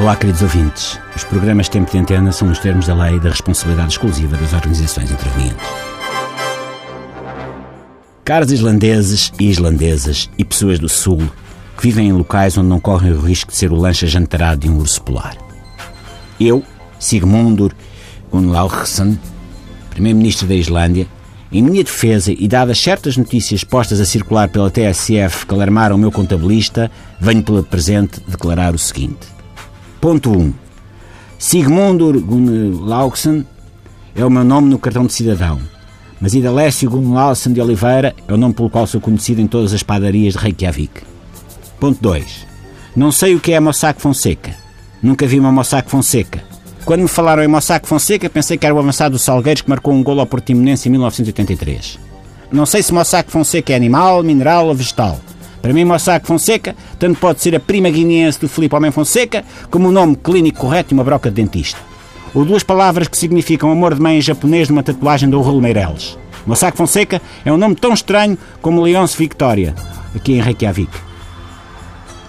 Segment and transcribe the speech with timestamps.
[0.00, 0.98] Olá, queridos ouvintes.
[1.14, 5.10] Os programas Tempo de Antena são os termos da lei da responsabilidade exclusiva das organizações
[5.10, 5.68] intervenientes.
[8.24, 11.18] Caros islandeses e islandesas e pessoas do Sul
[11.76, 14.70] que vivem em locais onde não correm o risco de ser o lanche ajantarado de
[14.70, 15.36] um urso polar.
[16.40, 16.64] Eu,
[16.98, 17.74] Sigmundur
[18.32, 19.18] Gunnlaugsson,
[19.90, 21.06] Primeiro-Ministro da Islândia,
[21.52, 25.98] em minha defesa e dadas certas notícias postas a circular pela TSF que alarmaram o
[25.98, 29.39] meu contabilista, venho pela presente declarar o seguinte.
[30.00, 30.54] Ponto 1.
[31.38, 33.44] Sigmundur Gunnlaugsson
[34.14, 35.60] é o meu nome no cartão de cidadão,
[36.18, 39.82] mas Idalécio Gunnlaugsson de Oliveira é o nome pelo qual sou conhecido em todas as
[39.82, 41.02] padarias de Reykjavik.
[41.78, 42.46] Ponto 2.
[42.96, 44.56] Não sei o que é Mossack Fonseca.
[45.02, 46.42] Nunca vi uma Mossack Fonseca.
[46.86, 49.92] Quando me falaram em Mossack Fonseca, pensei que era o avançado dos Salgueiros que marcou
[49.92, 51.98] um golo ao Portimonense em 1983.
[52.50, 55.20] Não sei se Mossack Fonseca é animal, mineral ou vegetal.
[55.60, 59.88] Para mim, Mossack Fonseca tanto pode ser a prima guineense do Filipe Homem Fonseca, como
[59.88, 61.78] o nome clínico correto e uma broca de dentista.
[62.34, 66.16] Ou duas palavras que significam amor de mãe em japonês numa tatuagem do Raul Meireles.
[66.46, 69.74] Mossack Fonseca é um nome tão estranho como Leonce Victoria,
[70.14, 70.90] aqui em Reykjavik.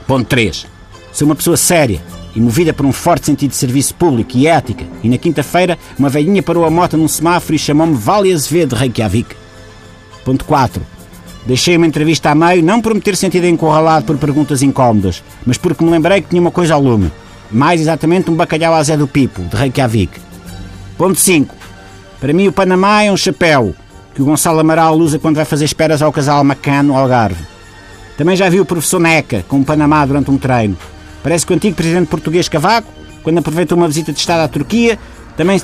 [0.06, 0.66] Ponto 3.
[1.13, 2.02] Sou uma pessoa séria,
[2.36, 6.09] e movida por um forte sentido de serviço público e ética, e na quinta-feira uma
[6.09, 9.36] velhinha parou a moto num semáforo e chamou-me Vale Azevedo de Reykjavik.
[10.23, 10.81] Ponto 4.
[11.45, 15.58] Deixei uma entrevista a meio, não por me ter sentido encurralado por perguntas incómodas, mas
[15.58, 17.11] porque me lembrei que tinha uma coisa ao lume.
[17.52, 20.19] Mais exatamente um bacalhau a Zé do Pipo, de Reykjavik.
[20.97, 21.56] Ponto 5.
[22.19, 23.73] Para mim o Panamá é um chapéu
[24.14, 27.44] que o Gonçalo Amaral usa quando vai fazer esperas ao casal Macano no Algarve.
[28.17, 30.78] Também já vi o professor Neca com um Panamá durante um treino.
[31.23, 32.88] Parece que o antigo presidente português Cavaco,
[33.23, 35.00] quando aproveitou uma visita de Estado à Turquia,
[35.36, 35.59] também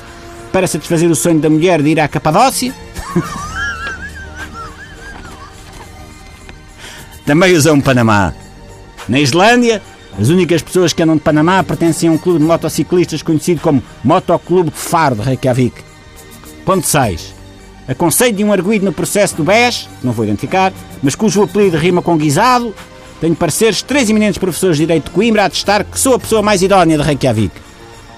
[0.52, 2.74] para satisfazer o sonho da mulher de ir à Capadócia,
[7.28, 8.32] também usou um Panamá.
[9.06, 9.82] Na Islândia,
[10.18, 13.82] as únicas pessoas que andam de Panamá pertencem a um clube de motociclistas conhecido como
[14.02, 15.84] Motoclube Faro de Reykjavik.
[16.64, 17.34] Ponto 6.
[17.86, 20.72] Aconselho de um arguído no processo do BES, não vou identificar,
[21.02, 22.74] mas cujo apelido rima com guisado,
[23.20, 26.40] tenho pareceres três eminentes professores de Direito de Coimbra a atestar que sou a pessoa
[26.40, 27.54] mais idónea de Reykjavik.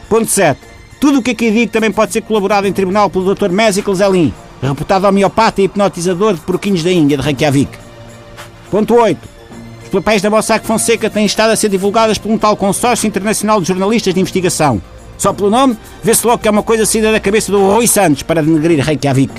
[0.08, 0.56] Ponto 7.
[1.00, 3.50] Tudo o que aqui digo também pode ser colaborado em tribunal pelo Dr.
[3.50, 4.32] Mésicles Zelin,
[4.62, 7.89] reputado homeopata e hipnotizador de porquinhos da Índia de Reykjavik.
[8.70, 9.18] Ponto 8.
[9.84, 13.60] Os papéis da Mossack Fonseca têm estado a ser divulgados por um tal consórcio internacional
[13.60, 14.80] de jornalistas de investigação.
[15.18, 18.22] Só pelo nome, vê-se logo que é uma coisa saída da cabeça do Rui Santos
[18.22, 19.34] para denegrir Reykjavik.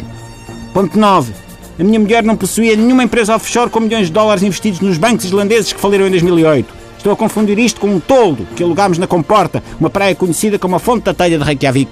[0.74, 1.34] Ponto 9.
[1.80, 5.26] A minha mulher não possuía nenhuma empresa offshore com milhões de dólares investidos nos bancos
[5.26, 6.82] islandeses que faliram em 2008.
[6.98, 10.76] Estou a confundir isto com um toldo que alugámos na Comporta, uma praia conhecida como
[10.76, 11.92] a Fonte da Telha de Reykjavik.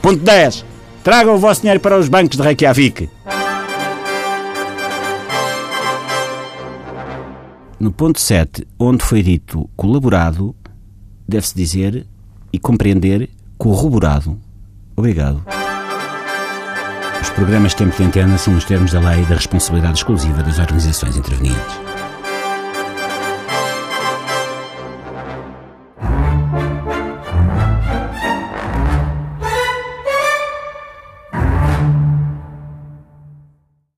[0.00, 0.64] Ponto 10.
[1.02, 3.10] Tragam o vosso dinheiro para os bancos de Reykjavik.
[7.82, 10.54] No ponto 7, onde foi dito colaborado,
[11.26, 12.06] deve-se dizer
[12.52, 13.28] e compreender
[13.58, 14.38] corroborado.
[14.94, 15.44] Obrigado.
[17.20, 21.16] Os programas Tempo de Antena são os termos da lei da responsabilidade exclusiva das organizações
[21.16, 21.91] intervenientes.